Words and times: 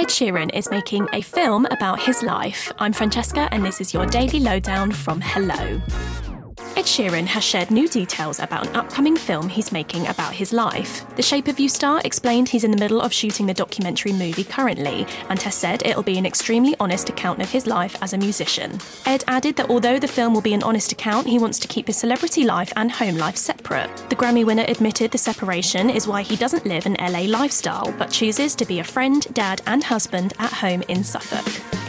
Ed 0.00 0.08
Sheeran 0.08 0.48
is 0.54 0.70
making 0.70 1.06
a 1.12 1.20
film 1.20 1.66
about 1.66 2.00
his 2.00 2.22
life. 2.22 2.72
I'm 2.78 2.90
Francesca, 2.90 3.50
and 3.52 3.62
this 3.62 3.82
is 3.82 3.92
your 3.92 4.06
daily 4.06 4.40
lowdown 4.40 4.92
from 4.92 5.20
Hello. 5.20 5.78
Ed 6.80 6.86
Sheeran 6.86 7.26
has 7.26 7.44
shared 7.44 7.70
new 7.70 7.86
details 7.86 8.40
about 8.40 8.66
an 8.66 8.74
upcoming 8.74 9.14
film 9.14 9.50
he's 9.50 9.70
making 9.70 10.06
about 10.06 10.32
his 10.32 10.50
life. 10.50 11.04
The 11.14 11.22
Shape 11.22 11.46
of 11.46 11.60
You 11.60 11.68
star 11.68 12.00
explained 12.06 12.48
he's 12.48 12.64
in 12.64 12.70
the 12.70 12.78
middle 12.78 13.02
of 13.02 13.12
shooting 13.12 13.44
the 13.44 13.52
documentary 13.52 14.14
movie 14.14 14.44
currently 14.44 15.06
and 15.28 15.42
has 15.42 15.54
said 15.54 15.82
it'll 15.84 16.02
be 16.02 16.16
an 16.16 16.24
extremely 16.24 16.74
honest 16.80 17.10
account 17.10 17.42
of 17.42 17.50
his 17.50 17.66
life 17.66 17.98
as 18.00 18.14
a 18.14 18.16
musician. 18.16 18.78
Ed 19.04 19.24
added 19.28 19.56
that 19.56 19.68
although 19.68 19.98
the 19.98 20.08
film 20.08 20.32
will 20.32 20.40
be 20.40 20.54
an 20.54 20.62
honest 20.62 20.90
account, 20.90 21.26
he 21.26 21.38
wants 21.38 21.58
to 21.58 21.68
keep 21.68 21.86
his 21.86 21.98
celebrity 21.98 22.44
life 22.44 22.72
and 22.76 22.90
home 22.90 23.18
life 23.18 23.36
separate. 23.36 23.94
The 24.08 24.16
Grammy 24.16 24.46
winner 24.46 24.64
admitted 24.66 25.10
the 25.10 25.18
separation 25.18 25.90
is 25.90 26.08
why 26.08 26.22
he 26.22 26.34
doesn't 26.34 26.64
live 26.64 26.86
an 26.86 26.96
LA 26.98 27.24
lifestyle 27.24 27.92
but 27.98 28.10
chooses 28.10 28.54
to 28.54 28.64
be 28.64 28.78
a 28.78 28.84
friend, 28.84 29.26
dad, 29.34 29.60
and 29.66 29.84
husband 29.84 30.32
at 30.38 30.50
home 30.50 30.80
in 30.88 31.04
Suffolk. 31.04 31.79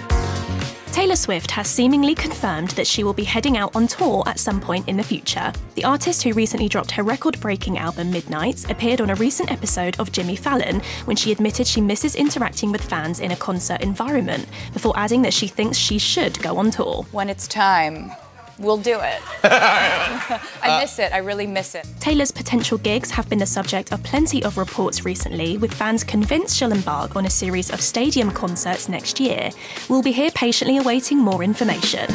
Taylor 0.92 1.16
Swift 1.16 1.52
has 1.52 1.70
seemingly 1.70 2.14
confirmed 2.14 2.72
that 2.72 2.86
she 2.86 3.06
will 3.06 3.14
be 3.14 3.24
heading 3.24 3.56
out 3.56 3.74
on 3.78 3.88
tour 3.88 4.24
at 4.26 4.38
some 4.38 4.60
point 4.60 4.90
in 4.90 4.98
the 4.98 5.04
future. 5.04 5.54
The 5.76 5.86
artist 5.86 6.22
who 6.22 6.34
recently 6.34 6.68
dropped 6.68 6.92
her 6.92 7.02
record 7.02 7.40
breaking 7.40 7.78
album 7.78 8.12
Midnights 8.12 8.70
appeared 8.70 9.00
on 9.00 9.10
a 9.10 9.16
recent 9.16 9.54
episode 9.54 9.98
of 10.02 10.12
Jimmy 10.12 10.36
Fallon 10.36 10.82
when 11.06 11.16
she 11.16 11.32
admitted 11.32 11.66
she 11.66 11.80
misses 11.80 12.16
interacting 12.16 12.74
with 12.74 12.84
fans 12.84 13.22
in 13.22 13.32
a 13.32 13.38
concert 13.38 13.82
environment, 13.82 14.46
before 14.74 14.94
adding 14.98 15.22
that 15.22 15.34
she 15.34 15.48
thinks 15.48 15.78
she 15.78 15.98
should 15.98 16.38
go 16.44 16.58
on 16.58 16.72
tour. 16.72 17.06
When 17.14 17.30
it's 17.30 17.48
time, 17.48 18.12
we'll 18.62 18.78
do 18.78 19.00
it. 19.00 19.22
I 19.44 20.40
uh, 20.64 20.80
miss 20.82 21.00
it. 21.00 21.12
I 21.14 21.18
really 21.18 21.48
miss 21.48 21.76
it. 21.76 21.88
Taylor's 22.00 22.32
potential 22.32 22.78
gigs 22.78 23.12
have 23.12 23.30
been 23.30 23.40
the 23.40 23.46
subject 23.46 23.92
of 23.92 24.02
plenty 24.04 24.44
of 24.44 24.58
reports 24.58 25.06
recently, 25.06 25.58
with 25.58 25.74
fans 25.74 26.04
convinced 26.04 26.56
she'll 26.56 26.72
embark 26.72 27.16
on 27.16 27.26
a 27.26 27.30
series 27.30 27.72
of 27.72 27.82
stadium 27.82 28.32
concerts 28.32 28.88
next 28.88 29.20
year. 29.20 29.50
We'll 29.90 30.04
be 30.04 30.12
here 30.12 30.32
patiently 30.32 30.78
awaiting 30.78 31.18
more 31.18 31.44
information. 31.44 32.08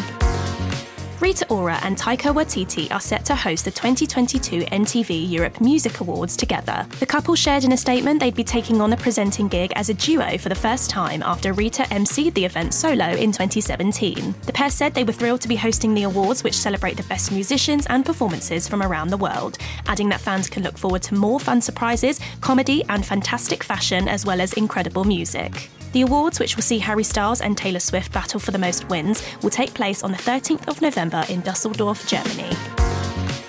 Rita 1.18 1.46
Ora 1.48 1.80
and 1.82 1.96
Taika 1.96 2.34
Waititi 2.34 2.92
are 2.92 3.00
set 3.00 3.24
to 3.24 3.34
host 3.34 3.64
the 3.64 3.70
2022 3.70 4.66
MTV 4.66 5.30
Europe 5.30 5.62
Music 5.62 6.00
Awards 6.00 6.36
together. 6.36 6.86
The 7.00 7.06
couple 7.06 7.34
shared 7.34 7.64
in 7.64 7.72
a 7.72 7.76
statement 7.76 8.20
they'd 8.20 8.34
be 8.34 8.44
taking 8.44 8.82
on 8.82 8.92
a 8.92 8.98
presenting 8.98 9.48
gig 9.48 9.72
as 9.76 9.88
a 9.88 9.94
duo 9.94 10.36
for 10.36 10.50
the 10.50 10.54
first 10.54 10.90
time 10.90 11.22
after 11.22 11.54
Rita 11.54 11.84
emceed 11.84 12.34
the 12.34 12.44
event 12.44 12.74
solo 12.74 13.06
in 13.06 13.32
2017. 13.32 14.34
The 14.42 14.52
pair 14.52 14.68
said 14.68 14.92
they 14.92 15.04
were 15.04 15.12
thrilled 15.12 15.40
to 15.40 15.48
be 15.48 15.56
hosting 15.56 15.94
the 15.94 16.02
awards, 16.02 16.44
which 16.44 16.54
celebrate 16.54 16.98
the 16.98 17.02
best 17.04 17.32
musicians 17.32 17.86
and 17.86 18.04
performances 18.04 18.68
from 18.68 18.82
around 18.82 19.08
the 19.08 19.16
world, 19.16 19.56
adding 19.86 20.10
that 20.10 20.20
fans 20.20 20.50
can 20.50 20.62
look 20.62 20.76
forward 20.76 21.02
to 21.04 21.14
more 21.14 21.40
fun 21.40 21.62
surprises, 21.62 22.20
comedy, 22.42 22.84
and 22.90 23.06
fantastic 23.06 23.64
fashion, 23.64 24.06
as 24.06 24.26
well 24.26 24.42
as 24.42 24.52
incredible 24.52 25.04
music. 25.04 25.70
The 25.96 26.02
awards, 26.02 26.38
which 26.38 26.56
will 26.56 26.62
see 26.62 26.78
Harry 26.80 27.04
Styles 27.04 27.40
and 27.40 27.56
Taylor 27.56 27.80
Swift 27.80 28.12
battle 28.12 28.38
for 28.38 28.50
the 28.50 28.58
most 28.58 28.86
wins, 28.90 29.22
will 29.42 29.48
take 29.48 29.72
place 29.72 30.04
on 30.04 30.12
the 30.12 30.18
13th 30.18 30.68
of 30.68 30.82
November 30.82 31.24
in 31.30 31.40
Dusseldorf, 31.40 32.06
Germany. 32.06 32.75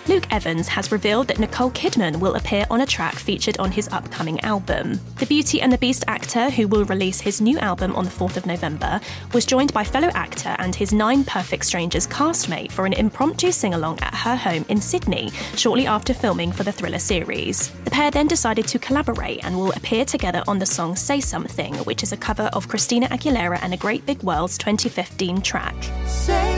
Luke 0.07 0.27
Evans 0.31 0.69
has 0.69 0.93
revealed 0.93 1.27
that 1.27 1.37
Nicole 1.37 1.71
Kidman 1.71 2.21
will 2.21 2.35
appear 2.35 2.65
on 2.69 2.79
a 2.79 2.85
track 2.85 3.15
featured 3.15 3.57
on 3.59 3.71
his 3.71 3.89
upcoming 3.89 4.39
album. 4.39 5.01
The 5.17 5.25
Beauty 5.25 5.59
and 5.59 5.71
the 5.71 5.77
Beast 5.77 6.05
actor, 6.07 6.49
who 6.49 6.65
will 6.69 6.85
release 6.85 7.19
his 7.19 7.41
new 7.41 7.59
album 7.59 7.93
on 7.93 8.05
the 8.05 8.09
4th 8.09 8.37
of 8.37 8.45
November, 8.45 9.01
was 9.33 9.45
joined 9.45 9.73
by 9.73 9.83
fellow 9.83 10.07
actor 10.13 10.55
and 10.59 10.73
his 10.73 10.93
Nine 10.93 11.25
Perfect 11.25 11.65
Strangers 11.65 12.07
castmate 12.07 12.71
for 12.71 12.85
an 12.85 12.93
impromptu 12.93 13.51
sing 13.51 13.73
along 13.73 13.99
at 13.99 14.15
her 14.15 14.37
home 14.37 14.63
in 14.69 14.79
Sydney 14.79 15.29
shortly 15.57 15.87
after 15.87 16.13
filming 16.13 16.53
for 16.53 16.63
the 16.63 16.71
thriller 16.71 16.99
series. 16.99 17.69
The 17.83 17.91
pair 17.91 18.09
then 18.09 18.27
decided 18.27 18.65
to 18.69 18.79
collaborate 18.79 19.43
and 19.43 19.57
will 19.57 19.71
appear 19.73 20.05
together 20.05 20.41
on 20.47 20.59
the 20.59 20.65
song 20.65 20.95
Say 20.95 21.19
Something, 21.19 21.75
which 21.79 22.01
is 22.01 22.13
a 22.13 22.17
cover 22.17 22.49
of 22.53 22.69
Christina 22.69 23.07
Aguilera 23.09 23.59
and 23.61 23.73
a 23.73 23.77
Great 23.77 24.05
Big 24.05 24.23
World's 24.23 24.57
2015 24.57 25.41
track. 25.41 25.75
Say 26.05 26.56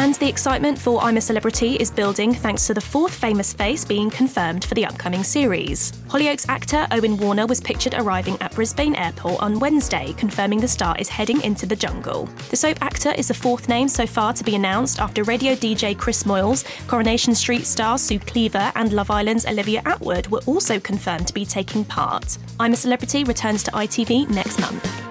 And 0.00 0.14
the 0.14 0.28
excitement 0.30 0.78
for 0.78 0.98
I'm 1.02 1.18
a 1.18 1.20
Celebrity 1.20 1.76
is 1.76 1.90
building 1.90 2.32
thanks 2.32 2.66
to 2.66 2.72
the 2.72 2.80
fourth 2.80 3.14
famous 3.14 3.52
face 3.52 3.84
being 3.84 4.08
confirmed 4.08 4.64
for 4.64 4.72
the 4.72 4.86
upcoming 4.86 5.22
series. 5.22 5.92
Hollyoaks 6.08 6.48
actor 6.48 6.86
Owen 6.90 7.18
Warner 7.18 7.46
was 7.46 7.60
pictured 7.60 7.92
arriving 7.92 8.38
at 8.40 8.54
Brisbane 8.54 8.94
Airport 8.94 9.42
on 9.42 9.58
Wednesday, 9.58 10.14
confirming 10.14 10.58
the 10.58 10.66
star 10.66 10.96
is 10.98 11.10
heading 11.10 11.42
into 11.42 11.66
the 11.66 11.76
jungle. 11.76 12.30
The 12.48 12.56
soap 12.56 12.78
actor 12.80 13.12
is 13.18 13.28
the 13.28 13.34
fourth 13.34 13.68
name 13.68 13.88
so 13.88 14.06
far 14.06 14.32
to 14.32 14.42
be 14.42 14.54
announced 14.54 15.00
after 15.00 15.22
radio 15.22 15.54
DJ 15.54 15.96
Chris 15.98 16.22
Moyles, 16.22 16.64
Coronation 16.86 17.34
Street 17.34 17.66
star 17.66 17.98
Sue 17.98 18.20
Cleaver, 18.20 18.72
and 18.76 18.94
Love 18.94 19.10
Island's 19.10 19.44
Olivia 19.44 19.82
Attwood 19.82 20.28
were 20.28 20.40
also 20.46 20.80
confirmed 20.80 21.26
to 21.26 21.34
be 21.34 21.44
taking 21.44 21.84
part. 21.84 22.38
I'm 22.58 22.72
a 22.72 22.76
Celebrity 22.76 23.22
returns 23.24 23.62
to 23.64 23.70
ITV 23.72 24.30
next 24.30 24.60
month. 24.60 25.09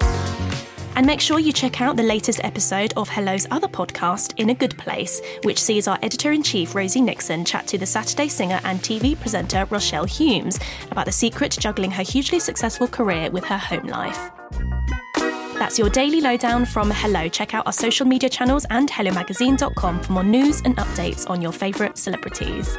And 1.00 1.06
make 1.06 1.22
sure 1.22 1.38
you 1.38 1.50
check 1.50 1.80
out 1.80 1.96
the 1.96 2.02
latest 2.02 2.44
episode 2.44 2.92
of 2.94 3.08
Hello's 3.08 3.46
other 3.50 3.68
podcast, 3.68 4.34
In 4.36 4.50
a 4.50 4.54
Good 4.54 4.76
Place, 4.76 5.22
which 5.44 5.58
sees 5.58 5.88
our 5.88 5.98
editor 6.02 6.32
in 6.32 6.42
chief, 6.42 6.74
Rosie 6.74 7.00
Nixon, 7.00 7.42
chat 7.42 7.66
to 7.68 7.78
the 7.78 7.86
Saturday 7.86 8.28
singer 8.28 8.60
and 8.64 8.80
TV 8.80 9.18
presenter, 9.18 9.64
Rochelle 9.70 10.04
Humes, 10.04 10.60
about 10.90 11.06
the 11.06 11.12
secret 11.12 11.56
juggling 11.58 11.90
her 11.90 12.02
hugely 12.02 12.38
successful 12.38 12.86
career 12.86 13.30
with 13.30 13.46
her 13.46 13.56
home 13.56 13.86
life. 13.86 14.30
That's 15.54 15.78
your 15.78 15.88
daily 15.88 16.20
lowdown 16.20 16.66
from 16.66 16.90
Hello. 16.90 17.28
Check 17.28 17.54
out 17.54 17.64
our 17.64 17.72
social 17.72 18.04
media 18.04 18.28
channels 18.28 18.66
and 18.68 18.90
HelloMagazine.com 18.90 20.02
for 20.02 20.12
more 20.12 20.22
news 20.22 20.60
and 20.66 20.76
updates 20.76 21.26
on 21.30 21.40
your 21.40 21.52
favourite 21.52 21.96
celebrities. 21.96 22.76